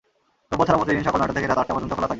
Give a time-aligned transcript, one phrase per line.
[0.49, 2.09] রোববার ছাড়া প্রতিদিন সকাল নয়টা থেকে রাত আটটা পর্যন্ত খোলা থাকবে।